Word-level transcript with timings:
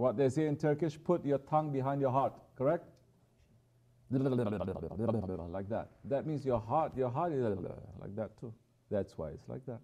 What 0.00 0.16
they 0.16 0.30
say 0.30 0.46
in 0.46 0.56
Turkish, 0.56 0.98
put 1.04 1.26
your 1.26 1.36
tongue 1.36 1.70
behind 1.70 2.00
your 2.00 2.10
heart, 2.10 2.32
correct? 2.56 2.88
Like 4.10 5.68
that. 5.68 5.88
That 6.06 6.26
means 6.26 6.42
your 6.46 6.58
heart, 6.58 6.96
your 6.96 7.10
heart 7.10 7.34
is 7.34 7.44
like 8.00 8.16
that 8.16 8.34
too. 8.40 8.54
That's 8.90 9.18
why 9.18 9.28
it's 9.28 9.46
like 9.46 9.66
that. 9.66 9.80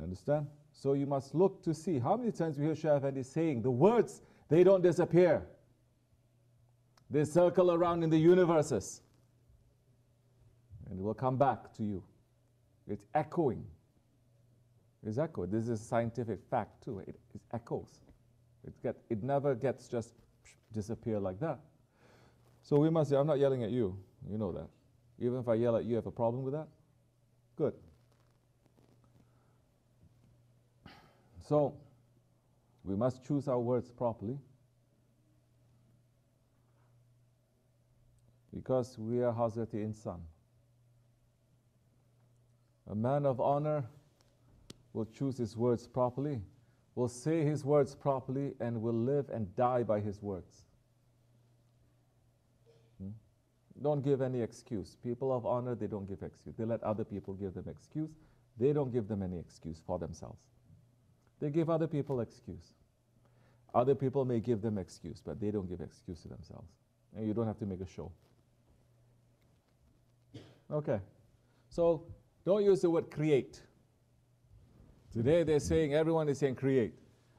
Understand? 0.00 0.46
So 0.70 0.92
you 0.92 1.06
must 1.06 1.34
look 1.34 1.64
to 1.64 1.74
see 1.74 1.98
how 1.98 2.16
many 2.16 2.30
times 2.30 2.58
we 2.58 2.66
hear 2.66 2.76
Shaykh 2.76 2.92
Effendi 2.92 3.24
saying 3.24 3.62
the 3.62 3.72
words, 3.72 4.22
they 4.48 4.62
don't 4.62 4.82
disappear. 4.82 5.44
They 7.10 7.24
circle 7.24 7.72
around 7.72 8.04
in 8.04 8.10
the 8.10 8.18
universes 8.18 9.02
and 10.88 11.00
it 11.00 11.02
will 11.02 11.12
come 11.12 11.36
back 11.36 11.74
to 11.74 11.82
you. 11.82 12.04
It's 12.86 13.04
echoing. 13.16 13.64
It's 15.04 15.18
echo. 15.18 15.44
This 15.44 15.64
is 15.64 15.70
a 15.70 15.76
scientific 15.76 16.38
fact 16.48 16.84
too. 16.84 17.00
It, 17.00 17.16
it 17.34 17.40
echoes. 17.52 18.00
It, 18.66 18.82
get, 18.82 18.96
it 19.10 19.22
never 19.22 19.54
gets 19.54 19.88
just 19.88 20.14
disappear 20.72 21.18
like 21.18 21.38
that. 21.40 21.60
So 22.62 22.78
we 22.78 22.90
must 22.90 23.10
say, 23.10 23.16
I'm 23.16 23.26
not 23.26 23.38
yelling 23.38 23.62
at 23.62 23.70
you. 23.70 23.96
You 24.30 24.38
know 24.38 24.52
that. 24.52 24.68
Even 25.18 25.38
if 25.38 25.48
I 25.48 25.54
yell 25.54 25.76
at 25.76 25.84
you, 25.84 25.90
you 25.90 25.96
have 25.96 26.06
a 26.06 26.10
problem 26.10 26.42
with 26.42 26.54
that? 26.54 26.66
Good. 27.56 27.74
So 31.46 31.74
we 32.84 32.96
must 32.96 33.24
choose 33.24 33.48
our 33.48 33.58
words 33.58 33.90
properly. 33.90 34.38
Because 38.54 38.98
we 38.98 39.22
are 39.22 39.32
Hazrati 39.32 39.74
Insan. 39.74 40.20
A 42.90 42.94
man 42.94 43.26
of 43.26 43.40
honor 43.40 43.84
will 44.92 45.06
choose 45.06 45.36
his 45.36 45.56
words 45.56 45.86
properly, 45.86 46.40
will 46.94 47.08
say 47.08 47.42
his 47.42 47.64
words 47.64 47.94
properly, 47.94 48.52
and 48.60 48.80
will 48.80 48.94
live 48.94 49.28
and 49.30 49.54
die 49.56 49.82
by 49.82 50.00
his 50.00 50.22
words. 50.22 50.64
Hmm? 53.00 53.10
Don't 53.82 54.02
give 54.02 54.22
any 54.22 54.40
excuse. 54.40 54.96
People 55.02 55.32
of 55.32 55.44
honor, 55.44 55.74
they 55.74 55.86
don't 55.86 56.08
give 56.08 56.22
excuse. 56.22 56.54
They 56.56 56.64
let 56.64 56.82
other 56.82 57.04
people 57.04 57.34
give 57.34 57.54
them 57.54 57.66
excuse. 57.68 58.10
They 58.58 58.72
don't 58.72 58.92
give 58.92 59.08
them 59.08 59.22
any 59.22 59.38
excuse 59.38 59.82
for 59.84 59.98
themselves. 59.98 60.38
They 61.40 61.50
give 61.50 61.68
other 61.68 61.88
people 61.88 62.20
excuse. 62.20 62.74
Other 63.74 63.96
people 63.96 64.24
may 64.24 64.38
give 64.38 64.62
them 64.62 64.78
excuse, 64.78 65.20
but 65.20 65.40
they 65.40 65.50
don't 65.50 65.68
give 65.68 65.80
excuse 65.80 66.22
to 66.22 66.28
themselves. 66.28 66.68
And 67.16 67.26
you 67.26 67.34
don't 67.34 67.46
have 67.46 67.58
to 67.58 67.66
make 67.66 67.80
a 67.80 67.86
show. 67.86 68.12
Okay. 70.70 71.00
So 71.68 72.04
don't 72.46 72.64
use 72.64 72.80
the 72.82 72.90
word 72.90 73.10
create. 73.10 73.60
Today 75.14 75.44
they're 75.44 75.60
saying, 75.60 75.94
everyone 75.94 76.28
is 76.28 76.38
saying 76.38 76.56
create. 76.56 76.92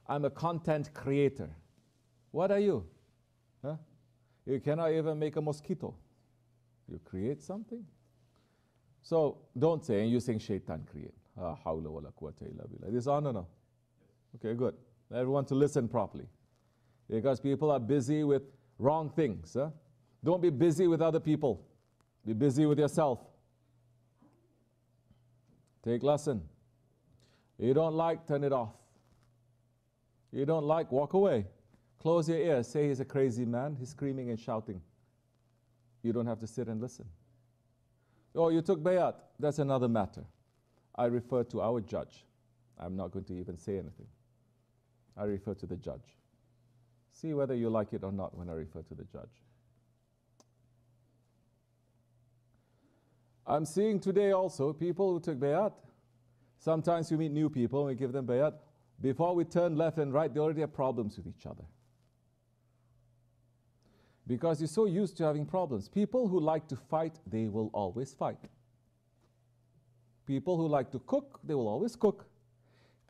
I'm 0.08 0.24
a 0.24 0.30
content 0.30 0.94
creator. 0.94 1.50
What 2.32 2.50
are 2.50 2.60
you? 2.60 2.86
Huh? 3.62 3.76
You 4.46 4.62
cannot 4.62 4.94
even 4.94 5.20
make 5.20 5.36
a 5.36 5.42
mosquito. 5.42 5.94
You 6.90 7.02
create 7.04 7.42
something. 7.42 7.84
So 9.02 9.40
don't 9.60 9.84
say, 9.84 10.04
and 10.04 10.10
you 10.10 10.22
saying 10.22 10.40
shaitan 10.40 10.88
create. 10.90 11.14
Ah, 11.38 11.58
hawla 11.66 11.90
wala 11.90 12.14
quwwata 12.20 12.44
illa. 12.44 12.64
This 12.90 13.08
honor 13.08 13.34
no? 13.34 13.40
No. 13.42 13.48
Okay, 14.36 14.58
good. 14.58 14.76
Everyone 15.14 15.44
to 15.46 15.56
listen 15.56 15.90
properly. 15.90 16.28
Because 17.10 17.42
people 17.42 17.72
are 17.72 17.80
busy 17.80 18.24
with 18.24 18.44
wrong 18.80 19.10
things. 19.10 19.54
Huh? 19.54 19.70
Don't 20.24 20.42
be 20.42 20.50
busy 20.50 20.88
with 20.88 21.02
other 21.02 21.20
people. 21.20 21.62
Be 22.26 22.32
busy 22.34 22.66
with 22.66 22.80
yourself. 22.80 23.20
Take 25.84 26.04
lesson. 26.04 26.42
You 27.58 27.74
don't 27.74 27.96
like, 27.96 28.28
turn 28.28 28.44
it 28.44 28.52
off. 28.52 28.74
You 30.32 30.46
don't 30.46 30.66
like, 30.66 30.92
walk 30.92 31.14
away. 31.14 31.46
Close 32.00 32.28
your 32.28 32.38
ears. 32.38 32.68
Say 32.68 32.90
he's 32.90 33.00
a 33.00 33.06
crazy 33.06 33.46
man. 33.46 33.76
He's 33.80 33.90
screaming 33.90 34.30
and 34.30 34.40
shouting. 34.40 34.82
You 36.04 36.14
don't 36.14 36.28
have 36.28 36.40
to 36.40 36.48
sit 36.48 36.68
and 36.68 36.82
listen. 36.82 37.06
Oh, 38.36 38.50
you 38.50 38.62
took 38.62 38.84
bayat. 38.84 39.16
That's 39.40 39.60
another 39.60 39.88
matter. 39.88 40.24
I 40.96 41.06
refer 41.06 41.44
to 41.46 41.62
our 41.62 41.82
judge. 41.82 42.26
I'm 42.78 42.96
not 42.96 43.12
going 43.12 43.26
to 43.26 43.34
even 43.34 43.58
say 43.58 43.74
anything. 43.74 44.08
I 45.18 45.24
refer 45.24 45.54
to 45.56 45.66
the 45.66 45.78
judge. 45.78 46.18
See 47.14 47.34
whether 47.34 47.56
you 47.56 47.70
like 47.70 47.94
it 47.94 48.04
or 48.04 48.12
not 48.12 48.38
when 48.38 48.50
I 48.50 48.54
refer 48.54 48.82
to 48.82 48.94
the 48.94 49.06
judge. 49.06 49.42
I'm 53.48 53.66
seeing 53.66 54.00
today 54.00 54.32
also 54.32 54.74
people 54.74 55.14
who 55.14 55.20
took 55.20 55.40
bayat. 55.40 55.72
Sometimes 56.66 57.12
we 57.12 57.18
meet 57.18 57.32
new 57.32 57.48
people 57.48 57.82
and 57.82 57.90
we 57.90 57.94
give 57.94 58.12
them 58.12 58.26
bayat. 58.26 58.56
Before 59.00 59.36
we 59.36 59.44
turn 59.44 59.78
left 59.78 60.00
and 60.00 60.12
right, 60.12 60.34
they 60.34 60.40
already 60.40 60.62
have 60.62 60.74
problems 60.74 61.16
with 61.16 61.28
each 61.28 61.46
other. 61.46 61.64
Because 64.26 64.60
you're 64.60 64.68
so 64.68 64.86
used 64.86 65.16
to 65.18 65.26
having 65.26 65.46
problems. 65.46 65.88
People 65.88 66.28
who 66.28 66.40
like 66.40 66.68
to 66.70 66.76
fight, 66.76 67.20
they 67.28 67.50
will 67.50 67.70
always 67.72 68.16
fight. 68.16 68.40
People 70.26 70.58
who 70.58 70.68
like 70.68 70.90
to 70.90 70.98
cook, 70.98 71.40
they 71.44 71.54
will 71.54 71.68
always 71.68 71.96
cook. 71.96 72.26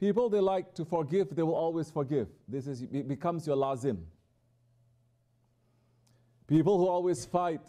People 0.01 0.29
they 0.29 0.41
like 0.41 0.75
to 0.75 0.83
forgive, 0.83 1.33
they 1.33 1.41
will 1.41 1.55
always 1.55 1.89
forgive. 1.89 2.27
This 2.49 2.67
is, 2.67 2.81
becomes 2.81 3.47
your 3.47 3.55
lazim. 3.55 3.99
People 6.45 6.77
who 6.77 6.89
always 6.89 7.23
fight, 7.23 7.61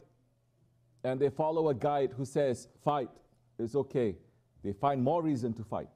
and 1.04 1.20
they 1.20 1.30
follow 1.30 1.68
a 1.68 1.74
guide 1.74 2.10
who 2.16 2.24
says, 2.24 2.66
fight, 2.82 3.10
it's 3.56 3.76
okay. 3.76 4.16
They 4.66 4.72
find 4.72 5.00
more 5.00 5.22
reason 5.22 5.52
to 5.54 5.62
fight. 5.62 5.88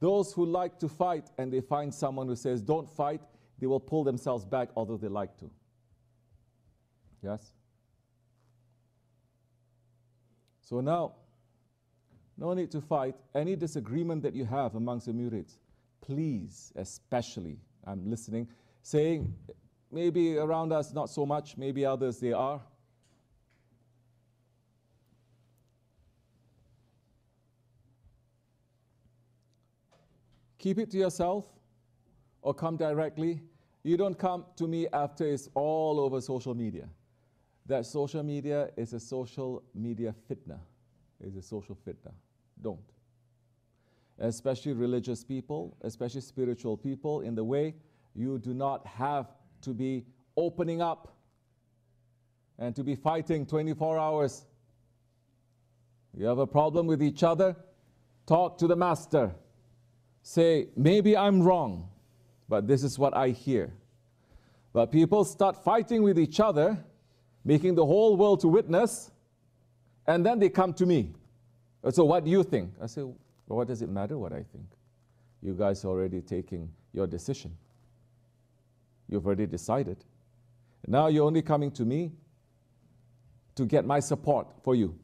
Those 0.00 0.32
who 0.32 0.46
like 0.46 0.78
to 0.78 0.88
fight 0.88 1.30
and 1.36 1.52
they 1.52 1.60
find 1.60 1.92
someone 1.92 2.26
who 2.26 2.36
says, 2.36 2.62
don't 2.62 2.88
fight, 2.88 3.20
they 3.58 3.66
will 3.66 3.80
pull 3.80 4.02
themselves 4.02 4.46
back 4.46 4.70
although 4.74 4.96
they 4.96 5.08
like 5.08 5.36
to. 5.40 5.50
Yes? 7.22 7.52
So 10.62 10.80
now, 10.80 11.12
no 12.38 12.54
need 12.54 12.70
to 12.70 12.80
fight. 12.80 13.14
Any 13.34 13.56
disagreement 13.56 14.22
that 14.22 14.34
you 14.34 14.46
have 14.46 14.74
amongst 14.74 15.04
the 15.04 15.12
murids, 15.12 15.58
please, 16.00 16.72
especially, 16.76 17.58
I'm 17.86 18.08
listening, 18.08 18.48
saying, 18.82 19.34
maybe 19.90 20.38
around 20.38 20.72
us 20.72 20.94
not 20.94 21.10
so 21.10 21.26
much, 21.26 21.58
maybe 21.58 21.84
others 21.84 22.18
they 22.18 22.32
are. 22.32 22.62
Keep 30.62 30.78
it 30.78 30.90
to 30.92 30.96
yourself 30.96 31.44
or 32.40 32.54
come 32.54 32.76
directly. 32.76 33.42
You 33.82 33.96
don't 33.96 34.16
come 34.16 34.44
to 34.54 34.68
me 34.68 34.86
after 34.92 35.26
it's 35.26 35.50
all 35.54 35.98
over 35.98 36.20
social 36.20 36.54
media. 36.54 36.88
That 37.66 37.84
social 37.84 38.22
media 38.22 38.70
is 38.76 38.92
a 38.92 39.00
social 39.00 39.64
media 39.74 40.14
fitna, 40.30 40.60
is 41.20 41.34
a 41.34 41.42
social 41.42 41.76
fitna. 41.84 42.12
Don't. 42.62 42.78
Especially 44.20 44.72
religious 44.72 45.24
people, 45.24 45.76
especially 45.82 46.20
spiritual 46.20 46.76
people, 46.76 47.22
in 47.22 47.34
the 47.34 47.42
way 47.42 47.74
you 48.14 48.38
do 48.38 48.54
not 48.54 48.86
have 48.86 49.32
to 49.62 49.70
be 49.74 50.04
opening 50.36 50.80
up 50.80 51.16
and 52.60 52.76
to 52.76 52.84
be 52.84 52.94
fighting 52.94 53.46
24 53.46 53.98
hours. 53.98 54.46
You 56.16 56.26
have 56.26 56.38
a 56.38 56.46
problem 56.46 56.86
with 56.86 57.02
each 57.02 57.24
other, 57.24 57.56
talk 58.26 58.58
to 58.58 58.68
the 58.68 58.76
master 58.76 59.34
say, 60.22 60.68
maybe 60.76 61.16
I'm 61.16 61.42
wrong, 61.42 61.88
but 62.48 62.66
this 62.66 62.82
is 62.82 62.98
what 62.98 63.16
I 63.16 63.28
hear. 63.30 63.72
But 64.72 64.90
people 64.90 65.24
start 65.24 65.62
fighting 65.62 66.02
with 66.02 66.18
each 66.18 66.40
other, 66.40 66.82
making 67.44 67.74
the 67.74 67.84
whole 67.84 68.16
world 68.16 68.40
to 68.40 68.48
witness, 68.48 69.10
and 70.06 70.24
then 70.24 70.38
they 70.38 70.48
come 70.48 70.72
to 70.74 70.86
me. 70.86 71.12
Uh, 71.84 71.90
so, 71.90 72.04
what 72.04 72.24
do 72.24 72.30
you 72.30 72.42
think? 72.42 72.72
I 72.80 72.86
say, 72.86 73.02
well, 73.02 73.16
what 73.46 73.68
does 73.68 73.82
it 73.82 73.88
matter 73.88 74.16
what 74.16 74.32
I 74.32 74.42
think? 74.42 74.66
You 75.42 75.54
guys 75.54 75.84
are 75.84 75.88
already 75.88 76.20
taking 76.20 76.70
your 76.92 77.06
decision. 77.06 77.56
You've 79.08 79.26
already 79.26 79.46
decided. 79.46 79.98
Now 80.86 81.08
you're 81.08 81.26
only 81.26 81.42
coming 81.42 81.70
to 81.72 81.84
me 81.84 82.12
to 83.54 83.66
get 83.66 83.84
my 83.84 84.00
support 84.00 84.48
for 84.62 84.74
you. 84.74 84.98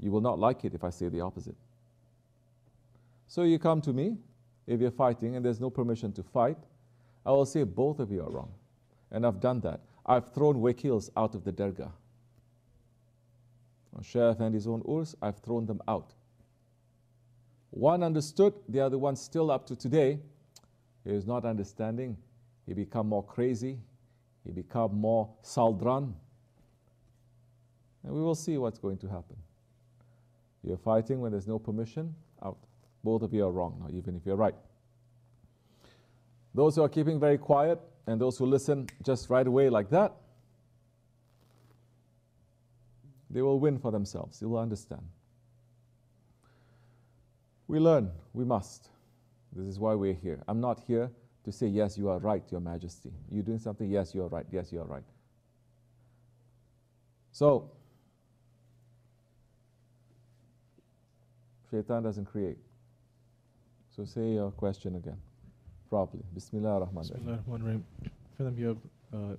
You 0.00 0.10
will 0.10 0.20
not 0.20 0.38
like 0.38 0.64
it 0.64 0.74
if 0.74 0.84
I 0.84 0.90
say 0.90 1.08
the 1.08 1.20
opposite. 1.20 1.56
So 3.28 3.42
you 3.42 3.58
come 3.58 3.82
to 3.82 3.92
me, 3.92 4.16
if 4.66 4.80
you're 4.80 4.90
fighting 4.90 5.36
and 5.36 5.44
there's 5.44 5.60
no 5.60 5.68
permission 5.70 6.12
to 6.14 6.22
fight, 6.22 6.56
I 7.24 7.30
will 7.30 7.46
say 7.46 7.62
both 7.62 8.00
of 8.00 8.10
you 8.10 8.22
are 8.22 8.30
wrong. 8.30 8.50
And 9.10 9.26
I've 9.26 9.38
done 9.38 9.60
that. 9.60 9.80
I've 10.04 10.32
thrown 10.32 10.56
wakils 10.56 11.10
out 11.16 11.34
of 11.34 11.44
the 11.44 11.52
dergah. 11.52 11.92
On 13.94 14.36
and 14.40 14.54
his 14.54 14.66
own 14.66 14.82
urs, 14.82 15.14
I've 15.20 15.38
thrown 15.38 15.66
them 15.66 15.82
out. 15.86 16.14
One 17.70 18.02
understood, 18.02 18.54
the 18.68 18.80
other 18.80 18.96
one 18.96 19.14
still 19.14 19.50
up 19.50 19.66
to 19.66 19.76
today. 19.76 20.20
He 21.04 21.10
is 21.10 21.26
not 21.26 21.44
understanding. 21.44 22.16
He 22.66 22.72
become 22.72 23.08
more 23.08 23.24
crazy. 23.24 23.78
He 24.44 24.52
become 24.52 24.94
more 24.94 25.28
saldran. 25.42 26.14
And 28.04 28.12
we 28.12 28.22
will 28.22 28.34
see 28.34 28.56
what's 28.56 28.78
going 28.78 28.98
to 28.98 29.08
happen. 29.08 29.36
You're 30.62 30.78
fighting 30.78 31.20
when 31.20 31.32
there's 31.32 31.46
no 31.46 31.58
permission, 31.58 32.14
out. 32.42 32.67
Both 33.08 33.22
of 33.22 33.32
you 33.32 33.46
are 33.46 33.50
wrong 33.50 33.78
now, 33.80 33.88
even 33.96 34.16
if 34.16 34.26
you're 34.26 34.36
right. 34.36 34.54
Those 36.52 36.76
who 36.76 36.82
are 36.82 36.90
keeping 36.90 37.18
very 37.18 37.38
quiet 37.38 37.80
and 38.06 38.20
those 38.20 38.36
who 38.36 38.44
listen 38.44 38.86
just 39.02 39.30
right 39.30 39.46
away 39.46 39.70
like 39.70 39.88
that, 39.88 40.12
they 43.30 43.40
will 43.40 43.58
win 43.58 43.78
for 43.78 43.90
themselves. 43.90 44.42
You 44.42 44.50
will 44.50 44.58
understand. 44.58 45.00
We 47.66 47.78
learn, 47.78 48.10
we 48.34 48.44
must. 48.44 48.90
This 49.56 49.68
is 49.68 49.78
why 49.78 49.94
we're 49.94 50.12
here. 50.12 50.42
I'm 50.46 50.60
not 50.60 50.78
here 50.80 51.10
to 51.44 51.50
say, 51.50 51.66
Yes, 51.66 51.96
you 51.96 52.10
are 52.10 52.18
right, 52.18 52.42
Your 52.50 52.60
Majesty. 52.60 53.10
You're 53.32 53.42
doing 53.42 53.58
something, 53.58 53.88
yes, 53.88 54.14
you 54.14 54.22
are 54.22 54.28
right, 54.28 54.44
yes, 54.52 54.70
you 54.70 54.80
are 54.82 54.86
right. 54.86 55.08
So, 57.32 57.70
Shaitan 61.70 62.02
doesn't 62.02 62.26
create. 62.26 62.58
So 63.98 64.04
say 64.04 64.34
your 64.34 64.52
question 64.52 64.94
again 64.94 65.16
properly. 65.90 66.22
Bismillah 66.32 66.74
ar-Rahman 66.74 67.04
ar-Rahim. 67.48 67.84
you 68.56 68.66
have 68.68 68.76
uh, 69.12 69.34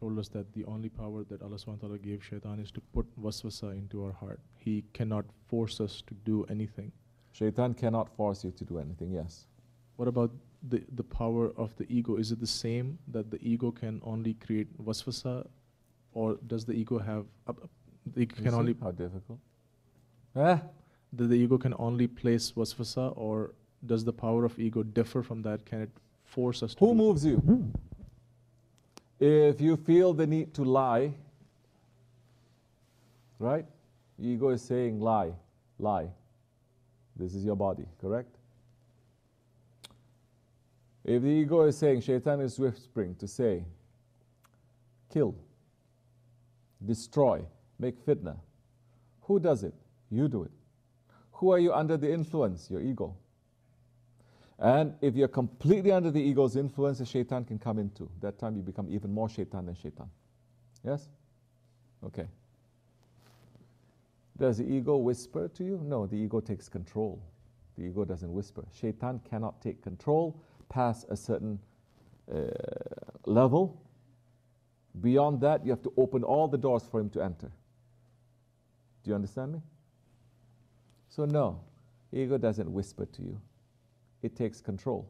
told 0.00 0.18
us 0.18 0.26
that 0.30 0.52
the 0.52 0.64
only 0.64 0.88
power 0.88 1.22
that 1.30 1.42
Allah 1.42 1.54
subhanahu 1.54 1.82
wa 1.82 1.88
ta'ala 1.88 1.98
gave 1.98 2.24
shaitan 2.24 2.58
is 2.58 2.72
to 2.72 2.80
put 2.92 3.06
waswasa 3.22 3.70
into 3.70 4.04
our 4.04 4.10
heart. 4.10 4.40
He 4.56 4.82
cannot 4.94 5.26
force 5.46 5.80
us 5.80 6.02
to 6.08 6.14
do 6.24 6.44
anything. 6.50 6.90
Shaitan 7.30 7.72
cannot 7.72 8.08
force 8.16 8.42
you 8.42 8.50
to 8.50 8.64
do 8.64 8.78
anything, 8.78 9.12
yes. 9.12 9.46
What 9.94 10.08
about 10.08 10.32
the, 10.70 10.82
the 10.96 11.04
power 11.04 11.52
of 11.56 11.76
the 11.76 11.86
ego? 11.88 12.16
Is 12.16 12.32
it 12.32 12.40
the 12.40 12.48
same 12.48 12.98
that 13.12 13.30
the 13.30 13.38
ego 13.40 13.70
can 13.70 14.00
only 14.02 14.34
create 14.34 14.66
waswasa 14.84 15.46
or 16.14 16.36
does 16.48 16.64
the 16.64 16.72
ego 16.72 16.98
have, 16.98 17.26
uh, 17.46 17.52
the 18.12 18.22
ego 18.22 18.42
can 18.42 18.54
only... 18.54 18.74
How 18.82 18.90
difficult? 18.90 19.38
Eh? 20.34 20.58
The, 21.12 21.24
the 21.28 21.36
ego 21.36 21.58
can 21.58 21.74
only 21.78 22.08
place 22.08 22.50
waswasa 22.50 23.16
or 23.16 23.52
does 23.84 24.04
the 24.04 24.12
power 24.12 24.44
of 24.44 24.58
ego 24.58 24.82
differ 24.82 25.22
from 25.22 25.42
that? 25.42 25.64
Can 25.64 25.82
it 25.82 25.90
force 26.24 26.62
us 26.62 26.74
to... 26.74 26.80
Who 26.84 26.94
moves 26.94 27.24
you? 27.24 27.36
Hmm. 27.36 27.62
If 29.20 29.60
you 29.60 29.76
feel 29.76 30.12
the 30.12 30.26
need 30.26 30.54
to 30.54 30.64
lie, 30.64 31.12
right? 33.38 33.66
Ego 34.20 34.50
is 34.50 34.62
saying 34.62 35.00
lie, 35.00 35.32
lie. 35.78 36.08
This 37.16 37.34
is 37.34 37.44
your 37.44 37.56
body, 37.56 37.86
correct? 38.00 38.36
If 41.04 41.22
the 41.22 41.28
ego 41.28 41.62
is 41.62 41.76
saying, 41.76 42.02
shaitan 42.02 42.40
is 42.40 42.58
whispering 42.58 43.14
to 43.16 43.26
say, 43.26 43.64
kill, 45.12 45.34
destroy, 46.84 47.44
make 47.78 48.04
fitna, 48.04 48.36
who 49.22 49.40
does 49.40 49.64
it? 49.64 49.74
You 50.10 50.28
do 50.28 50.44
it. 50.44 50.50
Who 51.32 51.50
are 51.50 51.58
you 51.58 51.72
under 51.72 51.96
the 51.96 52.12
influence? 52.12 52.70
Your 52.70 52.80
ego. 52.80 53.16
And 54.58 54.94
if 55.00 55.14
you're 55.14 55.28
completely 55.28 55.92
under 55.92 56.10
the 56.10 56.20
ego's 56.20 56.56
influence, 56.56 56.98
the 56.98 57.06
shaitan 57.06 57.44
can 57.44 57.58
come 57.58 57.78
into. 57.78 58.10
That 58.20 58.38
time 58.38 58.56
you 58.56 58.62
become 58.62 58.88
even 58.90 59.12
more 59.12 59.28
shaitan 59.28 59.66
than 59.66 59.76
shaitan. 59.76 60.10
Yes? 60.84 61.08
Okay. 62.04 62.26
Does 64.36 64.58
the 64.58 64.64
ego 64.64 64.96
whisper 64.96 65.48
to 65.48 65.64
you? 65.64 65.80
No, 65.84 66.06
the 66.06 66.16
ego 66.16 66.40
takes 66.40 66.68
control. 66.68 67.22
The 67.76 67.84
ego 67.84 68.04
doesn't 68.04 68.32
whisper. 68.32 68.64
Shaitan 68.80 69.20
cannot 69.28 69.60
take 69.62 69.80
control 69.82 70.40
past 70.68 71.06
a 71.08 71.16
certain 71.16 71.60
uh, 72.32 72.48
level. 73.26 73.80
Beyond 75.00 75.40
that, 75.42 75.64
you 75.64 75.70
have 75.70 75.82
to 75.82 75.92
open 75.96 76.24
all 76.24 76.48
the 76.48 76.58
doors 76.58 76.82
for 76.90 76.98
him 76.98 77.10
to 77.10 77.22
enter. 77.22 77.50
Do 79.04 79.10
you 79.10 79.14
understand 79.14 79.52
me? 79.52 79.60
So, 81.08 81.24
no, 81.24 81.60
ego 82.12 82.38
doesn't 82.38 82.72
whisper 82.72 83.06
to 83.06 83.22
you 83.22 83.40
it 84.22 84.36
takes 84.36 84.60
control. 84.60 85.08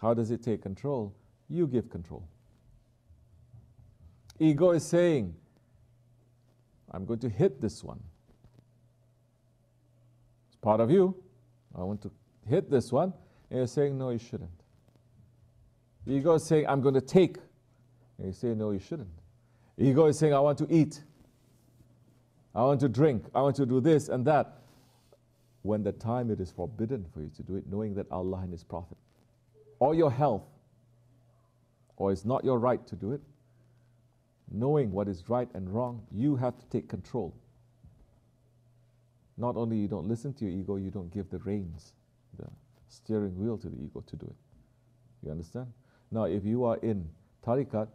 How 0.00 0.14
does 0.14 0.30
it 0.30 0.42
take 0.42 0.62
control? 0.62 1.14
You 1.48 1.66
give 1.66 1.90
control. 1.90 2.26
Ego 4.38 4.70
is 4.70 4.86
saying, 4.86 5.34
I'm 6.90 7.04
going 7.04 7.18
to 7.20 7.28
hit 7.28 7.60
this 7.60 7.82
one. 7.82 8.00
It's 10.48 10.56
part 10.56 10.80
of 10.80 10.90
you. 10.90 11.16
I 11.76 11.82
want 11.82 12.02
to 12.02 12.10
hit 12.48 12.70
this 12.70 12.92
one. 12.92 13.12
And 13.50 13.58
you're 13.58 13.66
saying, 13.66 13.98
no, 13.98 14.10
you 14.10 14.18
shouldn't. 14.18 14.50
Ego 16.06 16.34
is 16.34 16.44
saying, 16.44 16.66
I'm 16.68 16.80
going 16.80 16.94
to 16.94 17.00
take. 17.00 17.38
And 18.18 18.28
you 18.28 18.32
say, 18.32 18.48
no, 18.48 18.70
you 18.70 18.78
shouldn't. 18.78 19.08
Ego 19.76 20.06
is 20.06 20.18
saying, 20.18 20.34
I 20.34 20.40
want 20.40 20.58
to 20.58 20.66
eat. 20.70 21.02
I 22.54 22.62
want 22.62 22.80
to 22.80 22.88
drink. 22.88 23.24
I 23.34 23.42
want 23.42 23.56
to 23.56 23.66
do 23.66 23.80
this 23.80 24.08
and 24.08 24.24
that 24.26 24.62
when 25.62 25.82
the 25.82 25.92
time 25.92 26.30
it 26.30 26.40
is 26.40 26.50
forbidden 26.50 27.04
for 27.12 27.20
you 27.20 27.30
to 27.36 27.42
do 27.42 27.56
it, 27.56 27.64
knowing 27.68 27.94
that 27.94 28.10
Allah 28.10 28.40
and 28.42 28.52
His 28.52 28.64
Prophet, 28.64 28.96
or 29.78 29.94
your 29.94 30.10
health, 30.10 30.46
or 31.96 32.12
it's 32.12 32.24
not 32.24 32.44
your 32.44 32.58
right 32.58 32.86
to 32.86 32.96
do 32.96 33.12
it, 33.12 33.20
knowing 34.50 34.92
what 34.92 35.08
is 35.08 35.28
right 35.28 35.48
and 35.54 35.68
wrong, 35.68 36.02
you 36.10 36.36
have 36.36 36.56
to 36.58 36.66
take 36.66 36.88
control. 36.88 37.34
Not 39.36 39.56
only 39.56 39.76
you 39.76 39.88
don't 39.88 40.08
listen 40.08 40.32
to 40.34 40.44
your 40.44 40.54
ego, 40.58 40.76
you 40.76 40.90
don't 40.90 41.12
give 41.12 41.30
the 41.30 41.38
reins, 41.38 41.92
the 42.38 42.46
steering 42.88 43.38
wheel 43.38 43.58
to 43.58 43.68
the 43.68 43.76
ego 43.76 44.02
to 44.06 44.16
do 44.16 44.26
it. 44.26 44.36
You 45.24 45.30
understand? 45.30 45.66
Now, 46.10 46.24
if 46.24 46.44
you 46.44 46.64
are 46.64 46.76
in 46.78 47.08
tariqat, 47.46 47.88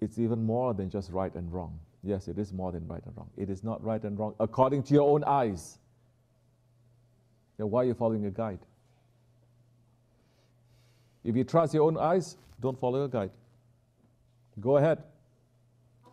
it's 0.00 0.18
even 0.18 0.44
more 0.44 0.74
than 0.74 0.90
just 0.90 1.10
right 1.10 1.34
and 1.34 1.52
wrong. 1.52 1.78
Yes, 2.04 2.28
it 2.28 2.38
is 2.38 2.52
more 2.52 2.70
than 2.70 2.86
right 2.86 3.02
and 3.04 3.16
wrong. 3.16 3.30
It 3.36 3.48
is 3.48 3.64
not 3.64 3.82
right 3.82 4.02
and 4.04 4.18
wrong 4.18 4.34
according 4.38 4.82
to 4.84 4.94
your 4.94 5.08
own 5.10 5.24
eyes. 5.24 5.78
Then 7.56 7.70
why 7.70 7.82
are 7.82 7.86
you 7.86 7.94
following 7.94 8.26
a 8.26 8.30
guide? 8.30 8.58
If 11.24 11.34
you 11.34 11.44
trust 11.44 11.72
your 11.72 11.84
own 11.84 11.96
eyes, 11.96 12.36
don't 12.60 12.78
follow 12.78 13.04
a 13.04 13.08
guide. 13.08 13.30
Go 14.60 14.76
ahead. 14.76 15.02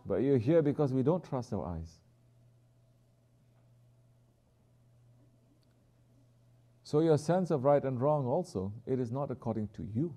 But 0.05 0.17
you're 0.17 0.37
here 0.37 0.61
because 0.61 0.93
we 0.93 1.03
don't 1.03 1.23
trust 1.23 1.51
our 1.51 1.65
eyes. 1.65 1.99
So 6.83 7.01
your 7.01 7.17
sense 7.17 7.51
of 7.51 7.65
right 7.65 7.83
and 7.83 7.99
wrong 7.99 8.25
also, 8.25 8.71
it 8.85 8.99
is 8.99 9.11
not 9.11 9.29
according 9.29 9.69
to 9.75 9.83
you. 9.93 10.15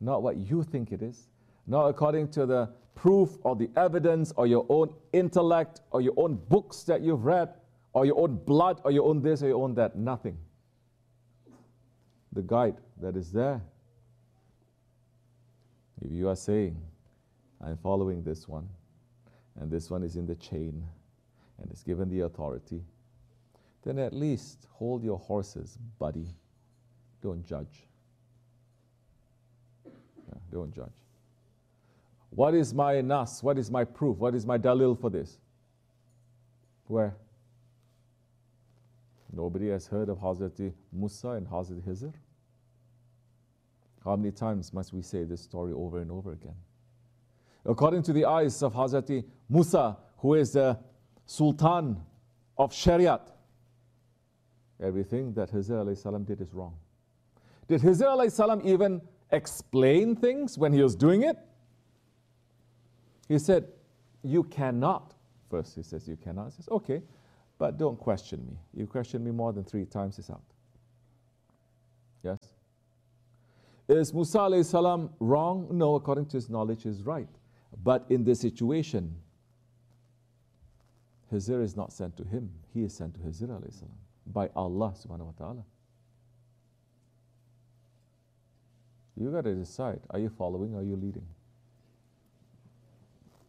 Not 0.00 0.22
what 0.22 0.36
you 0.36 0.62
think 0.62 0.92
it 0.92 1.02
is. 1.02 1.28
Not 1.68 1.88
according 1.88 2.28
to 2.30 2.46
the 2.46 2.70
proof 2.94 3.36
or 3.42 3.54
the 3.54 3.68
evidence 3.76 4.32
or 4.36 4.46
your 4.46 4.64
own 4.70 4.92
intellect 5.12 5.82
or 5.90 6.00
your 6.00 6.14
own 6.16 6.36
books 6.48 6.82
that 6.84 7.02
you've 7.02 7.26
read 7.26 7.52
or 7.92 8.06
your 8.06 8.18
own 8.18 8.36
blood 8.36 8.80
or 8.84 8.90
your 8.90 9.06
own 9.06 9.20
this 9.20 9.42
or 9.42 9.48
your 9.48 9.62
own 9.62 9.74
that. 9.74 9.94
Nothing. 9.94 10.38
The 12.32 12.42
guide 12.42 12.76
that 13.02 13.16
is 13.16 13.30
there. 13.30 13.60
If 16.00 16.10
you 16.10 16.28
are 16.28 16.36
saying, 16.36 16.80
I'm 17.60 17.76
following 17.76 18.22
this 18.22 18.48
one, 18.48 18.68
and 19.60 19.70
this 19.70 19.90
one 19.90 20.02
is 20.02 20.16
in 20.16 20.26
the 20.26 20.36
chain 20.36 20.84
and 21.60 21.70
is 21.70 21.82
given 21.82 22.08
the 22.08 22.20
authority, 22.20 22.82
then 23.82 23.98
at 23.98 24.14
least 24.14 24.66
hold 24.70 25.04
your 25.04 25.18
horses, 25.18 25.76
buddy. 25.98 26.28
Don't 27.20 27.44
judge. 27.44 27.84
Yeah, 29.84 30.38
don't 30.50 30.72
judge. 30.74 31.07
What 32.30 32.54
is 32.54 32.74
my 32.74 33.00
nas? 33.00 33.42
What 33.42 33.58
is 33.58 33.70
my 33.70 33.84
proof? 33.84 34.18
What 34.18 34.34
is 34.34 34.46
my 34.46 34.58
dalil 34.58 34.98
for 35.00 35.10
this? 35.10 35.38
Where? 36.86 37.16
Nobody 39.32 39.68
has 39.68 39.86
heard 39.86 40.08
of 40.08 40.18
Hazrat 40.18 40.72
Musa 40.92 41.30
and 41.30 41.46
Hazrat 41.46 41.82
Hizr. 41.82 42.12
How 44.04 44.16
many 44.16 44.32
times 44.32 44.72
must 44.72 44.92
we 44.92 45.02
say 45.02 45.24
this 45.24 45.42
story 45.42 45.72
over 45.72 45.98
and 45.98 46.10
over 46.10 46.32
again? 46.32 46.54
According 47.64 48.02
to 48.04 48.12
the 48.12 48.24
eyes 48.24 48.62
of 48.62 48.72
Hazrat 48.72 49.24
Musa, 49.48 49.96
who 50.18 50.34
is 50.34 50.52
the 50.52 50.78
Sultan 51.26 52.00
of 52.56 52.72
Shariat, 52.72 53.32
everything 54.82 55.34
that 55.34 55.52
Hizr 55.52 56.26
did 56.26 56.40
is 56.40 56.54
wrong. 56.54 56.74
Did 57.68 57.82
Hizr 57.82 58.30
salam 58.32 58.62
even 58.64 59.02
explain 59.30 60.16
things 60.16 60.56
when 60.56 60.72
he 60.72 60.82
was 60.82 60.96
doing 60.96 61.22
it? 61.22 61.36
He 63.28 63.38
said, 63.38 63.68
You 64.22 64.42
cannot. 64.44 65.14
First, 65.50 65.76
he 65.76 65.82
says, 65.82 66.08
You 66.08 66.16
cannot. 66.16 66.46
He 66.46 66.50
says, 66.52 66.68
Okay, 66.70 67.02
but 67.58 67.78
don't 67.78 67.98
question 67.98 68.44
me. 68.46 68.56
You 68.74 68.86
question 68.86 69.22
me 69.22 69.30
more 69.30 69.52
than 69.52 69.64
three 69.64 69.84
times, 69.84 70.18
it's 70.18 70.30
out. 70.30 70.42
Yes? 72.22 72.38
Is 73.88 74.12
Musa 74.12 74.62
salam 74.64 75.10
wrong? 75.18 75.68
No, 75.70 75.94
according 75.94 76.26
to 76.26 76.36
his 76.36 76.50
knowledge, 76.50 76.84
is 76.84 77.02
right. 77.04 77.28
But 77.82 78.06
in 78.10 78.24
this 78.24 78.40
situation, 78.40 79.14
Hizr 81.32 81.62
is 81.62 81.76
not 81.76 81.92
sent 81.92 82.16
to 82.16 82.24
him, 82.24 82.50
he 82.72 82.82
is 82.82 82.94
sent 82.94 83.14
to 83.14 83.20
Hizr 83.20 83.48
salam 83.48 83.92
by 84.26 84.50
Allah 84.54 84.94
subhanahu 84.94 85.26
wa 85.26 85.32
ta'ala. 85.38 85.64
You 89.16 89.30
got 89.30 89.44
to 89.44 89.54
decide 89.54 90.00
are 90.10 90.18
you 90.18 90.28
following, 90.28 90.74
or 90.74 90.80
are 90.80 90.84
you 90.84 90.96
leading? 90.96 91.26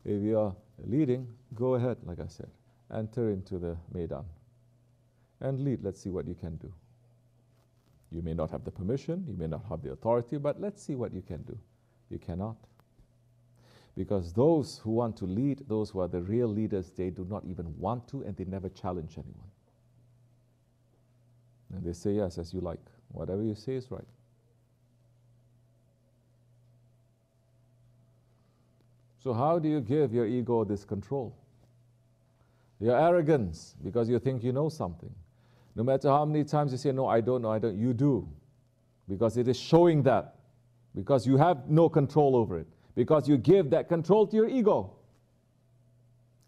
If 0.06 0.22
you 0.24 0.40
are 0.40 0.56
leading, 0.86 1.28
go 1.56 1.76
ahead, 1.76 1.98
like 2.04 2.20
I 2.20 2.28
said. 2.28 2.50
Enter 2.94 3.30
into 3.30 3.60
the 3.60 3.78
Maidan 3.94 4.26
and 5.42 5.64
lead. 5.64 5.84
Let's 5.84 6.02
see 6.02 6.10
what 6.10 6.28
you 6.28 6.36
can 6.36 6.56
do. 6.58 6.72
You 8.12 8.22
may 8.22 8.34
not 8.34 8.50
have 8.52 8.64
the 8.64 8.72
permission, 8.72 9.24
you 9.28 9.36
may 9.38 9.48
not 9.48 9.64
have 9.70 9.84
the 9.84 9.92
authority, 9.92 10.38
but 10.38 10.60
let's 10.60 10.82
see 10.82 10.96
what 10.96 11.14
you 11.14 11.22
can 11.22 11.44
do. 11.44 11.58
You 12.10 12.18
cannot. 12.18 12.56
Because 13.96 14.34
those 14.34 14.80
who 14.84 14.92
want 14.92 15.18
to 15.18 15.26
lead, 15.26 15.66
those 15.68 15.92
who 15.92 16.00
are 16.00 16.08
the 16.08 16.22
real 16.22 16.48
leaders, 16.48 16.92
they 16.96 17.10
do 17.10 17.28
not 17.30 17.44
even 17.46 17.78
want 17.78 18.08
to 18.08 18.24
and 18.24 18.36
they 18.36 18.46
never 18.46 18.70
challenge 18.70 19.14
anyone. 19.18 19.50
And 21.74 21.84
they 21.84 21.94
say, 21.94 22.14
yes, 22.14 22.38
as 22.38 22.54
you 22.54 22.62
like. 22.62 22.80
Whatever 23.10 23.44
you 23.44 23.56
say 23.56 23.74
is 23.74 23.92
right. 23.92 24.08
So, 29.22 29.34
how 29.34 29.60
do 29.60 29.68
you 29.68 29.82
give 29.82 30.14
your 30.14 30.26
ego 30.26 30.64
this 30.64 30.86
control? 30.86 31.36
Your 32.80 32.98
arrogance, 32.98 33.76
because 33.84 34.10
you 34.10 34.18
think 34.20 34.44
you 34.44 34.54
know 34.54 34.70
something. 34.70 35.14
No 35.76 35.84
matter 35.84 36.10
how 36.10 36.26
many 36.26 36.46
times 36.46 36.72
you 36.72 36.78
say, 36.78 36.92
No, 36.92 37.08
I 37.08 37.22
don't 37.22 37.42
know, 37.42 37.52
I 37.52 37.60
don't, 37.60 37.78
you 37.78 37.94
do. 37.94 38.28
Because 39.08 39.38
it 39.38 39.48
is 39.48 39.60
showing 39.60 40.04
that. 40.04 40.36
Because 40.96 41.28
you 41.28 41.38
have 41.38 41.70
no 41.70 41.90
control 41.90 42.36
over 42.36 42.58
it. 42.60 42.68
Because 42.96 43.28
you 43.28 43.38
give 43.38 43.70
that 43.72 43.90
control 43.90 44.26
to 44.28 44.36
your 44.36 44.48
ego. 44.48 44.92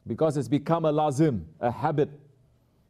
Because 0.07 0.37
it's 0.37 0.47
become 0.47 0.85
a 0.85 0.93
lazim, 0.93 1.43
a 1.59 1.71
habit. 1.71 2.09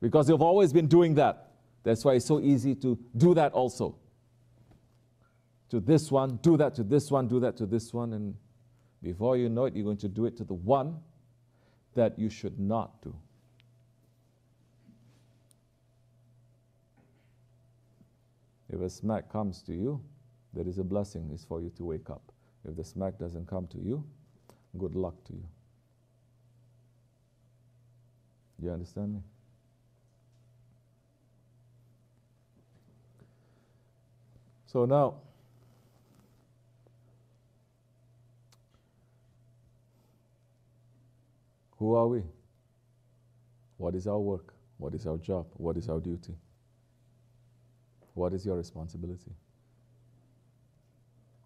Because 0.01 0.29
you've 0.29 0.41
always 0.41 0.71
been 0.71 0.87
doing 0.87 1.15
that. 1.15 1.51
That's 1.83 2.05
why 2.05 2.13
it's 2.13 2.25
so 2.25 2.39
easy 2.39 2.75
to 2.75 2.97
do 3.17 3.33
that 3.33 3.53
also. 3.53 3.95
To 5.69 5.79
this 5.79 6.11
one, 6.11 6.37
do 6.41 6.57
that 6.57 6.75
to 6.75 6.83
this 6.83 7.09
one, 7.09 7.27
do 7.27 7.39
that 7.39 7.57
to 7.57 7.65
this 7.65 7.93
one, 7.93 8.13
and 8.13 8.35
before 9.03 9.37
you 9.37 9.49
know 9.49 9.65
it, 9.65 9.75
you're 9.75 9.85
going 9.85 9.97
to 9.97 10.07
do 10.07 10.25
it 10.25 10.37
to 10.37 10.43
the 10.43 10.53
one 10.53 10.99
that 11.95 12.17
you 12.17 12.29
should 12.29 12.59
not 12.59 13.01
do. 13.01 13.15
If 18.69 18.79
a 18.79 18.89
smack 18.89 19.29
comes 19.29 19.61
to 19.63 19.73
you, 19.73 20.01
there 20.53 20.67
is 20.67 20.77
a 20.77 20.83
blessing 20.83 21.29
is 21.33 21.43
for 21.43 21.61
you 21.61 21.71
to 21.77 21.85
wake 21.85 22.09
up. 22.09 22.31
If 22.67 22.75
the 22.75 22.83
smack 22.83 23.17
doesn't 23.17 23.47
come 23.47 23.67
to 23.67 23.79
you, 23.79 24.03
good 24.77 24.95
luck 24.95 25.15
to 25.25 25.33
you. 25.33 25.43
You 28.61 28.71
understand 28.71 29.15
me? 29.15 29.21
So 34.67 34.85
now, 34.85 35.15
who 41.81 41.95
are 41.95 42.07
we? 42.07 42.21
What 43.77 43.95
is 43.95 44.05
our 44.05 44.19
work? 44.19 44.53
What 44.77 44.93
is 44.93 45.07
our 45.07 45.17
job? 45.17 45.47
What 45.53 45.77
is 45.77 45.89
our 45.89 45.99
duty? 45.99 46.35
What 48.13 48.33
is 48.33 48.45
your 48.45 48.55
responsibility? 48.55 49.31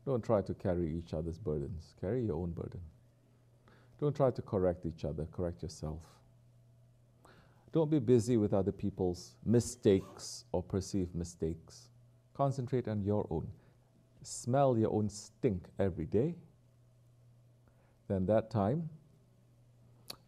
Don't 0.05 0.21
try 0.21 0.41
to 0.41 0.53
carry 0.53 0.93
each 0.93 1.13
other's 1.13 1.37
burdens. 1.37 1.95
Carry 2.01 2.25
your 2.25 2.35
own 2.35 2.51
burden. 2.51 2.81
Don't 3.97 4.13
try 4.13 4.29
to 4.29 4.41
correct 4.41 4.85
each 4.85 5.05
other. 5.05 5.25
Correct 5.31 5.63
yourself. 5.63 6.01
Don't 7.71 7.89
be 7.89 7.99
busy 7.99 8.35
with 8.35 8.53
other 8.53 8.73
people's 8.73 9.35
mistakes 9.45 10.43
or 10.51 10.61
perceived 10.61 11.15
mistakes. 11.15 11.91
Concentrate 12.33 12.89
on 12.89 13.01
your 13.01 13.25
own. 13.29 13.47
Smell 14.21 14.77
your 14.77 14.91
own 14.91 15.07
stink 15.07 15.63
every 15.79 16.07
day. 16.07 16.35
Then 18.09 18.25
that 18.25 18.51
time, 18.51 18.89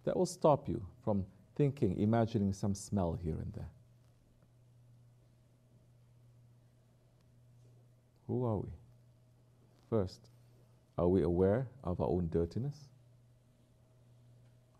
that 0.07 0.15
will 0.15 0.25
stop 0.25 0.69
you 0.69 0.81
from 1.03 1.25
thinking, 1.57 1.99
imagining 1.99 2.53
some 2.53 2.73
smell 2.73 3.19
here 3.21 3.33
and 3.33 3.51
there. 3.53 3.67
Who 8.27 8.45
are 8.45 8.55
we? 8.55 8.69
First, 9.89 10.29
are 10.97 11.09
we 11.09 11.23
aware 11.23 11.67
of 11.83 11.99
our 11.99 12.07
own 12.07 12.29
dirtiness? 12.31 12.87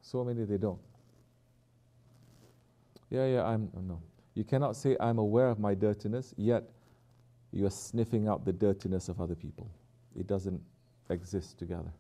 So 0.02 0.24
many 0.24 0.46
they 0.46 0.58
don't. 0.58 0.80
Yeah, 3.10 3.26
yeah, 3.26 3.44
I'm, 3.44 3.70
oh, 3.76 3.82
no. 3.82 4.02
You 4.34 4.46
cannot 4.46 4.78
say, 4.78 4.96
I'm 4.98 5.18
aware 5.18 5.50
of 5.50 5.60
my 5.60 5.74
dirtiness, 5.74 6.34
yet 6.38 6.64
you 7.52 7.66
are 7.66 7.70
sniffing 7.70 8.30
out 8.30 8.46
the 8.46 8.54
dirtiness 8.54 9.10
of 9.10 9.20
other 9.20 9.36
people. 9.36 9.70
It 10.18 10.26
doesn't 10.26 10.62
exist 11.10 11.60
together. 11.60 11.92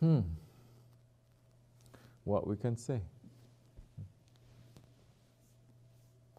Hmm 0.00 0.20
what 2.24 2.46
we 2.46 2.56
can 2.56 2.76
say. 2.76 3.00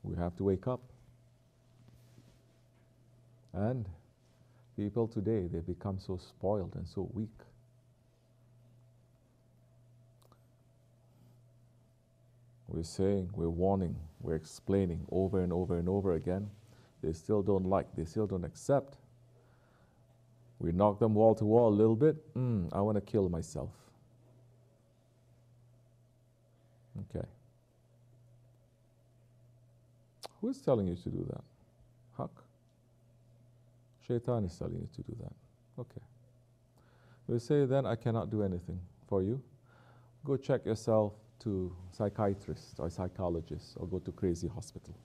We 0.04 0.16
have 0.16 0.36
to 0.38 0.44
wake 0.44 0.68
up. 0.68 0.82
And 3.54 3.88
people 4.78 5.08
today, 5.08 5.48
they 5.52 5.60
become 5.60 6.00
so 6.00 6.18
spoiled 6.18 6.76
and 6.76 6.88
so 6.88 7.10
weak. 7.14 7.30
We're 12.68 12.84
saying, 12.84 13.30
we're 13.34 13.50
warning, 13.50 13.98
we're 14.22 14.36
explaining 14.36 15.06
over 15.12 15.42
and 15.42 15.52
over 15.52 15.78
and 15.78 15.90
over 15.90 16.14
again. 16.14 16.50
They 17.04 17.12
still 17.12 17.42
don't 17.42 17.66
like, 17.66 17.88
they 17.98 18.06
still 18.06 18.28
don't 18.28 18.46
accept. 18.46 18.96
We 20.62 20.72
knock 20.72 21.00
them 21.00 21.16
wall 21.16 21.34
to 21.36 21.46
wall 21.46 21.70
a 21.70 21.76
little 21.76 21.96
bit. 21.96 22.16
Mm, 22.36 22.70
I 22.72 22.82
want 22.82 22.96
to 22.96 23.02
kill 23.02 23.30
myself. 23.30 23.72
Okay. 27.10 27.26
Who 30.40 30.50
is 30.50 30.60
telling 30.60 30.88
you 30.88 30.96
to 30.96 31.10
do 31.10 31.26
that? 31.32 31.44
Huck? 32.16 32.44
Shaitan 34.08 34.46
is 34.46 34.56
telling 34.56 34.76
you 34.76 34.90
to 34.96 35.02
do 35.02 35.18
that. 35.22 35.34
Okay. 35.80 36.02
You 37.28 37.40
say, 37.40 37.66
then 37.66 37.88
I 37.88 37.96
cannot 37.96 38.30
do 38.30 38.44
anything 38.44 38.80
for 39.08 39.24
you. 39.24 39.42
Go 40.24 40.38
check 40.38 40.66
yourself 40.66 41.14
to 41.40 41.76
psychiatrist 41.92 42.76
or 42.78 42.90
psychologist 42.92 43.78
or 43.78 43.88
go 43.88 43.98
to 43.98 44.12
crazy 44.12 44.48
hospital 44.48 44.96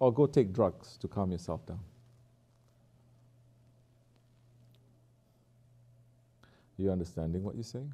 or 0.00 0.12
go 0.12 0.26
take 0.26 0.52
drugs 0.52 0.96
to 0.98 1.06
calm 1.06 1.30
yourself 1.30 1.64
down. 1.66 1.78
You 6.78 6.92
understanding 6.92 7.42
what 7.42 7.56
you're 7.56 7.64
saying? 7.64 7.92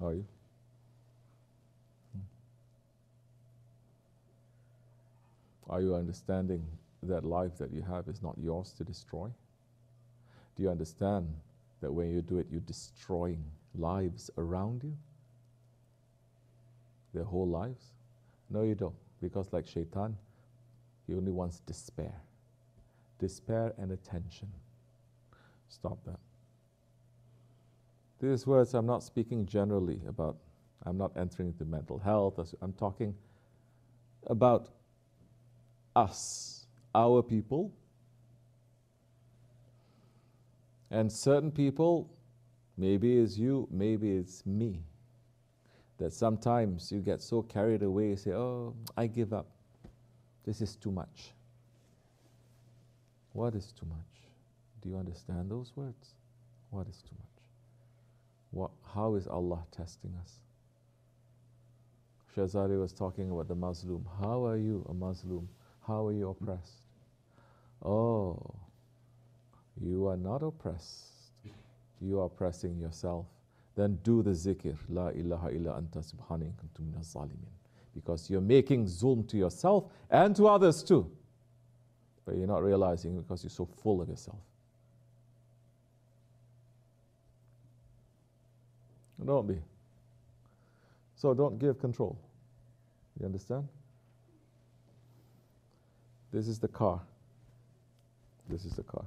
Are 0.00 0.14
you? 0.14 0.24
Hmm. 2.14 2.22
Are 5.68 5.80
you 5.80 5.94
understanding 5.94 6.64
that 7.02 7.24
life 7.24 7.58
that 7.58 7.72
you 7.72 7.82
have 7.82 8.08
is 8.08 8.22
not 8.22 8.36
yours 8.42 8.72
to 8.78 8.84
destroy? 8.84 9.28
Do 10.56 10.62
you 10.62 10.70
understand 10.70 11.28
that 11.82 11.92
when 11.92 12.10
you 12.10 12.22
do 12.22 12.38
it, 12.38 12.46
you're 12.50 12.60
destroying 12.62 13.44
lives 13.74 14.30
around 14.38 14.82
you? 14.82 14.96
Their 17.12 17.24
whole 17.24 17.48
lives? 17.48 17.92
No, 18.48 18.62
you 18.62 18.74
don't. 18.74 18.94
Because, 19.20 19.52
like 19.52 19.66
Shaitan, 19.66 20.16
he 21.06 21.14
only 21.14 21.32
wants 21.32 21.60
despair. 21.60 22.14
Despair 23.18 23.74
and 23.78 23.92
attention. 23.92 24.48
Stop 25.68 25.98
that. 26.06 26.18
These 28.22 28.46
words, 28.46 28.72
I'm 28.72 28.86
not 28.86 29.02
speaking 29.02 29.46
generally 29.46 30.00
about, 30.06 30.36
I'm 30.86 30.96
not 30.96 31.10
entering 31.16 31.48
into 31.48 31.64
mental 31.64 31.98
health. 31.98 32.38
I'm 32.62 32.72
talking 32.72 33.16
about 34.28 34.68
us, 35.96 36.66
our 36.94 37.20
people. 37.20 37.72
And 40.92 41.10
certain 41.10 41.50
people, 41.50 42.14
maybe 42.76 43.18
it's 43.18 43.36
you, 43.36 43.66
maybe 43.72 44.12
it's 44.12 44.46
me, 44.46 44.84
that 45.98 46.12
sometimes 46.12 46.92
you 46.92 47.00
get 47.00 47.20
so 47.20 47.42
carried 47.42 47.82
away, 47.82 48.10
you 48.10 48.16
say, 48.16 48.30
Oh, 48.30 48.72
I 48.96 49.08
give 49.08 49.32
up. 49.32 49.48
This 50.44 50.60
is 50.60 50.76
too 50.76 50.92
much. 50.92 51.32
What 53.32 53.56
is 53.56 53.72
too 53.72 53.86
much? 53.86 54.28
Do 54.80 54.90
you 54.90 54.96
understand 54.96 55.50
those 55.50 55.72
words? 55.74 56.14
What 56.70 56.86
is 56.86 57.02
too 57.02 57.16
much? 57.18 57.31
What, 58.52 58.70
how 58.94 59.14
is 59.16 59.26
Allah 59.26 59.64
testing 59.74 60.14
us? 60.20 60.38
Shazali 62.36 62.80
was 62.80 62.92
talking 62.92 63.30
about 63.30 63.48
the 63.48 63.54
Muslim. 63.54 64.06
How 64.20 64.46
are 64.46 64.56
you 64.56 64.86
a 64.88 64.94
Muslim? 64.94 65.48
How 65.86 66.06
are 66.06 66.12
you 66.12 66.28
oppressed? 66.28 66.86
Oh, 67.84 68.54
you 69.80 70.06
are 70.06 70.16
not 70.16 70.42
oppressed. 70.42 71.08
You 72.00 72.20
are 72.20 72.26
oppressing 72.26 72.78
yourself. 72.78 73.26
Then 73.74 73.98
do 74.02 74.22
the 74.22 74.30
zikr, 74.30 74.76
La 74.88 75.08
ilaha 75.08 75.50
illa 75.50 75.80
anta 75.80 75.98
subhani 76.02 76.52
kuntum 76.52 76.92
zalimin. 77.02 77.52
Because 77.94 78.30
you're 78.30 78.40
making 78.40 78.84
zulm 78.86 79.26
to 79.28 79.36
yourself 79.36 79.84
and 80.10 80.36
to 80.36 80.46
others 80.46 80.82
too. 80.82 81.10
But 82.24 82.36
you're 82.36 82.46
not 82.46 82.62
realizing 82.62 83.16
because 83.16 83.42
you're 83.42 83.50
so 83.50 83.66
full 83.82 84.00
of 84.00 84.08
yourself. 84.08 84.38
Don't 89.24 89.46
be. 89.46 89.58
So 91.16 91.34
don't 91.34 91.58
give 91.58 91.78
control. 91.78 92.18
You 93.20 93.26
understand? 93.26 93.68
This 96.32 96.48
is 96.48 96.58
the 96.58 96.68
car. 96.68 97.00
This 98.48 98.64
is 98.64 98.72
the 98.72 98.82
car. 98.82 99.04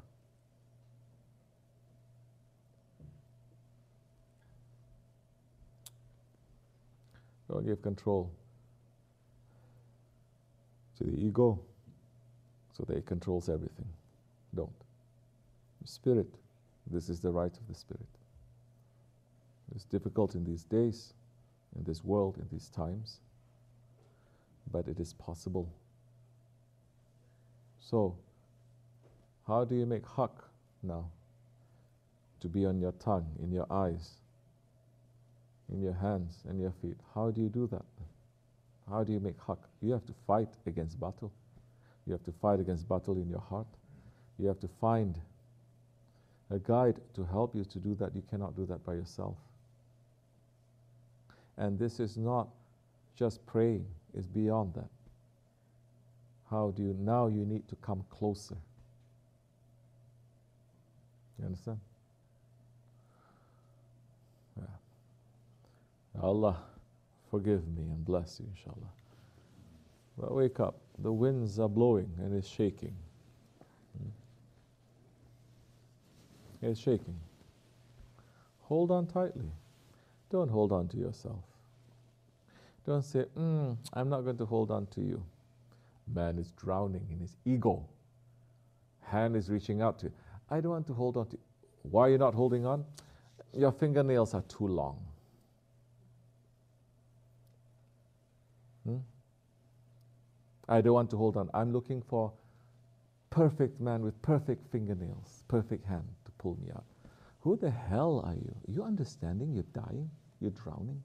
Don't 7.49 7.65
give 7.65 7.81
control 7.81 8.31
to 10.97 11.03
the 11.03 11.11
ego 11.11 11.59
so 12.77 12.83
that 12.87 12.97
it 12.97 13.05
controls 13.05 13.49
everything. 13.49 13.87
Don't. 14.55 14.69
Spirit, 15.85 16.27
this 16.89 17.09
is 17.09 17.19
the 17.19 17.31
right 17.31 17.55
of 17.55 17.67
the 17.67 17.75
Spirit. 17.75 18.07
It's 19.73 19.85
difficult 19.85 20.35
in 20.35 20.43
these 20.43 20.63
days, 20.63 21.13
in 21.75 21.83
this 21.83 22.03
world, 22.03 22.37
in 22.37 22.47
these 22.51 22.69
times, 22.69 23.19
but 24.71 24.87
it 24.87 24.99
is 24.99 25.13
possible. 25.13 25.69
So, 27.79 28.15
how 29.47 29.63
do 29.63 29.75
you 29.75 29.85
make 29.85 30.05
haqq 30.05 30.31
now? 30.83 31.05
To 32.41 32.47
be 32.47 32.65
on 32.65 32.79
your 32.79 32.91
tongue, 32.93 33.27
in 33.41 33.51
your 33.51 33.65
eyes, 33.71 34.17
in 35.71 35.81
your 35.81 35.93
hands 35.93 36.43
and 36.47 36.59
your 36.59 36.73
feet. 36.81 36.97
How 37.13 37.31
do 37.31 37.41
you 37.41 37.49
do 37.49 37.67
that? 37.67 37.85
How 38.89 39.03
do 39.03 39.13
you 39.13 39.19
make 39.19 39.39
haqq? 39.39 39.57
You 39.81 39.93
have 39.93 40.05
to 40.05 40.13
fight 40.27 40.49
against 40.67 40.99
battle. 40.99 41.31
You 42.05 42.13
have 42.13 42.23
to 42.23 42.31
fight 42.31 42.59
against 42.59 42.87
battle 42.87 43.15
in 43.15 43.29
your 43.29 43.39
heart. 43.39 43.67
You 44.37 44.47
have 44.47 44.59
to 44.59 44.69
find 44.79 45.15
a 46.51 46.59
guide 46.59 46.99
to 47.15 47.23
help 47.23 47.55
you 47.55 47.65
to 47.65 47.79
do 47.79 47.95
that. 47.95 48.15
You 48.15 48.21
cannot 48.29 48.55
do 48.55 48.65
that 48.67 48.85
by 48.85 48.93
yourself. 48.93 49.37
And 51.57 51.79
this 51.79 51.99
is 51.99 52.17
not 52.17 52.49
just 53.15 53.45
praying, 53.45 53.85
it's 54.13 54.27
beyond 54.27 54.73
that. 54.73 54.89
How 56.49 56.71
do 56.75 56.83
you 56.83 56.95
now 56.99 57.27
you 57.27 57.45
need 57.45 57.67
to 57.69 57.75
come 57.77 58.03
closer? 58.09 58.57
You 61.39 61.45
understand? 61.45 61.79
Yeah. 64.57 66.21
Allah 66.21 66.57
forgive 67.29 67.67
me 67.67 67.83
and 67.83 68.05
bless 68.05 68.39
you, 68.39 68.45
inshallah. 68.55 68.91
But 70.17 70.33
wake 70.33 70.59
up. 70.59 70.75
The 70.99 71.11
winds 71.11 71.59
are 71.59 71.67
blowing 71.67 72.09
and 72.19 72.33
it's 72.33 72.47
shaking. 72.47 72.95
Hmm? 73.97 74.09
It's 76.61 76.79
shaking. 76.79 77.19
Hold 78.61 78.91
on 78.91 79.07
tightly. 79.07 79.51
Don't 80.29 80.49
hold 80.49 80.71
on 80.71 80.87
to 80.89 80.97
yourself. 80.97 81.43
Don't 82.85 83.03
say, 83.03 83.25
mm, 83.37 83.77
I'm 83.93 84.09
not 84.09 84.21
going 84.21 84.37
to 84.37 84.45
hold 84.45 84.71
on 84.71 84.85
to 84.87 85.01
you. 85.01 85.23
Man 86.13 86.37
is 86.37 86.51
drowning 86.51 87.07
in 87.11 87.19
his 87.19 87.35
ego. 87.45 87.87
Hand 89.01 89.35
is 89.35 89.49
reaching 89.49 89.81
out 89.81 89.99
to 89.99 90.07
you. 90.07 90.11
I 90.49 90.61
don't 90.61 90.71
want 90.71 90.87
to 90.87 90.93
hold 90.93 91.17
on 91.17 91.27
to 91.27 91.33
you. 91.33 91.39
Why 91.83 92.07
are 92.07 92.11
you 92.11 92.17
not 92.17 92.33
holding 92.33 92.65
on? 92.65 92.85
Your 93.53 93.71
fingernails 93.71 94.33
are 94.33 94.43
too 94.43 94.67
long. 94.67 94.99
Hmm? 98.85 98.97
I 100.67 100.81
don't 100.81 100.93
want 100.93 101.09
to 101.11 101.17
hold 101.17 101.37
on. 101.37 101.49
I'm 101.53 101.71
looking 101.71 102.01
for 102.01 102.31
perfect 103.29 103.79
man 103.79 104.01
with 104.01 104.19
perfect 104.21 104.71
fingernails, 104.71 105.43
perfect 105.47 105.85
hand 105.85 106.07
to 106.25 106.31
pull 106.37 106.57
me 106.61 106.71
out. 106.73 106.85
Who 107.45 107.55
the 107.55 107.69
hell 107.69 108.23
are 108.25 108.33
you? 108.33 108.55
You 108.67 108.83
understanding? 108.83 109.53
You're 109.53 109.71
dying. 109.71 110.09
You're 110.41 110.49
drowning. 110.49 111.03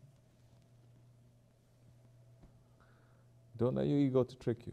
Don't 3.58 3.74
let 3.74 3.86
your 3.86 3.98
ego 3.98 4.24
to 4.24 4.36
trick 4.38 4.66
you. 4.66 4.72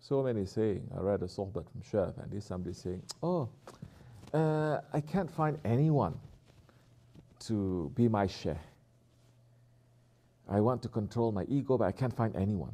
So 0.00 0.24
many 0.24 0.46
saying, 0.46 0.82
I 0.96 1.00
read 1.00 1.22
a 1.22 1.26
sohbat 1.26 1.70
from 1.70 1.80
Chef, 1.88 2.18
and 2.18 2.32
there's 2.32 2.44
somebody 2.44 2.74
saying, 2.74 3.04
Oh, 3.22 3.48
uh, 4.34 4.80
I 4.92 5.00
can't 5.00 5.30
find 5.30 5.60
anyone 5.64 6.18
to 7.46 7.92
be 7.94 8.08
my 8.08 8.26
sheikh. 8.26 8.56
I 10.48 10.58
want 10.58 10.82
to 10.82 10.88
control 10.88 11.30
my 11.30 11.44
ego, 11.44 11.78
but 11.78 11.84
I 11.84 11.92
can't 11.92 12.16
find 12.16 12.34
anyone. 12.34 12.72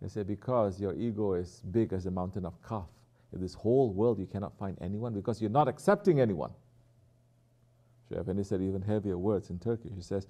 They 0.00 0.08
say, 0.08 0.24
Because 0.24 0.80
your 0.80 0.94
ego 0.94 1.34
is 1.34 1.62
big 1.70 1.92
as 1.92 2.02
the 2.02 2.10
mountain 2.10 2.44
of 2.44 2.60
Kaf. 2.68 2.88
In 3.32 3.40
this 3.40 3.54
whole 3.54 3.92
world, 3.92 4.18
you 4.18 4.26
cannot 4.26 4.56
find 4.58 4.76
anyone 4.80 5.14
because 5.14 5.40
you're 5.40 5.50
not 5.50 5.68
accepting 5.68 6.20
anyone. 6.20 6.52
He 8.10 8.44
said 8.44 8.60
even 8.60 8.82
heavier 8.82 9.16
words 9.16 9.48
in 9.48 9.58
Turkish. 9.58 9.92
He 9.94 10.02
says, 10.02 10.26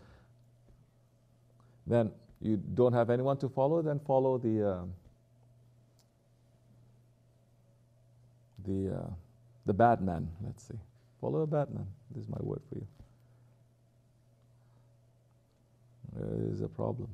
Then 1.86 2.12
you 2.40 2.56
don't 2.56 2.92
have 2.92 3.10
anyone 3.10 3.38
to 3.38 3.48
follow, 3.48 3.82
then 3.82 4.00
follow 4.06 4.38
the. 4.38 4.68
Uh, 4.68 4.82
the, 8.64 8.94
uh, 8.94 9.10
the 9.66 9.72
bad 9.72 10.00
man, 10.00 10.28
let's 10.44 10.66
see, 10.66 10.78
Follow 11.20 11.40
a 11.40 11.46
bad 11.46 11.72
man. 11.72 11.86
This 12.10 12.24
is 12.24 12.28
my 12.28 12.38
word 12.40 12.60
for 12.68 12.76
you. 12.76 12.86
There 16.16 16.52
is 16.52 16.60
a 16.60 16.68
problem. 16.68 17.08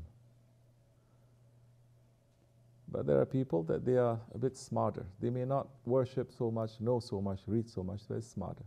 But 2.99 3.07
there 3.07 3.21
are 3.21 3.27
people 3.27 3.63
that 3.63 3.87
they 3.87 3.97
are 3.97 4.19
a 4.35 4.39
bit 4.39 4.57
smarter. 4.57 5.07
They 5.21 5.31
may 5.31 5.45
not 5.45 5.69
worship 5.87 6.33
so 6.37 6.51
much, 6.51 6.81
know 6.81 6.99
so 6.99 7.21
much, 7.21 7.39
read 7.47 7.71
so 7.71 7.85
much, 7.85 8.01
they're 8.09 8.21
smarter. 8.21 8.65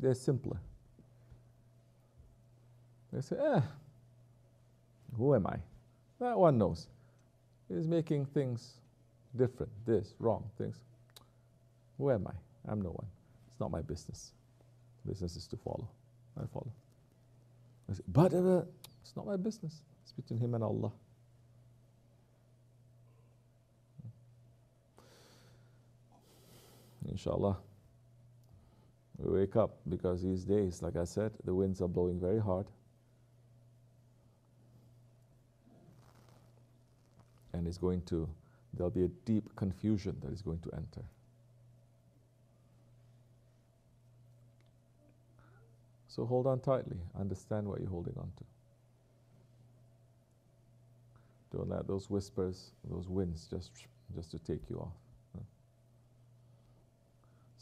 They're 0.00 0.14
simpler. 0.14 0.56
They 3.12 3.20
say, 3.20 3.36
eh, 3.36 3.60
who 5.18 5.34
am 5.34 5.48
I? 5.48 5.58
That 6.18 6.38
one 6.38 6.56
knows. 6.56 6.88
He's 7.68 7.86
making 7.86 8.24
things 8.24 8.76
different, 9.36 9.70
this, 9.84 10.14
wrong, 10.18 10.48
things. 10.56 10.80
Who 11.98 12.10
am 12.10 12.26
I? 12.26 12.72
I'm 12.72 12.80
no 12.80 12.88
one. 12.88 13.06
It's 13.50 13.60
not 13.60 13.70
my 13.70 13.82
business. 13.82 14.32
Business 15.06 15.36
is 15.36 15.46
to 15.48 15.58
follow. 15.58 15.90
I 16.40 16.46
follow. 16.46 16.72
I 17.90 17.96
say, 17.96 18.02
but 18.08 18.32
uh, 18.32 18.62
it's 19.02 19.14
not 19.14 19.26
my 19.26 19.36
business. 19.36 19.82
It's 20.04 20.12
between 20.12 20.40
him 20.40 20.54
and 20.54 20.64
Allah. 20.64 20.90
Inshallah, 27.16 27.56
we 29.16 29.40
wake 29.40 29.56
up 29.56 29.78
because 29.88 30.22
these 30.22 30.44
days, 30.44 30.82
like 30.82 30.96
I 30.96 31.04
said, 31.04 31.32
the 31.44 31.54
winds 31.54 31.80
are 31.80 31.88
blowing 31.88 32.20
very 32.20 32.38
hard. 32.38 32.66
And 37.54 37.66
it's 37.66 37.78
going 37.78 38.02
to, 38.02 38.28
there'll 38.74 38.90
be 38.90 39.04
a 39.04 39.08
deep 39.24 39.48
confusion 39.56 40.18
that 40.22 40.30
is 40.30 40.42
going 40.42 40.58
to 40.58 40.70
enter. 40.74 41.00
So 46.08 46.26
hold 46.26 46.46
on 46.46 46.60
tightly. 46.60 46.98
Understand 47.18 47.66
what 47.66 47.80
you're 47.80 47.88
holding 47.88 48.18
on 48.18 48.30
to. 48.36 48.44
Don't 51.56 51.70
let 51.70 51.88
those 51.88 52.10
whispers, 52.10 52.72
those 52.90 53.08
winds, 53.08 53.46
just 53.48 53.70
just 54.14 54.30
to 54.32 54.38
take 54.38 54.68
you 54.68 54.76
off. 54.76 55.05